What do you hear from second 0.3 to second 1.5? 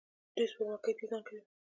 دوی سپوږمکۍ ډیزاین کوي.